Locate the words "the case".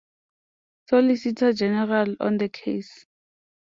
2.39-3.05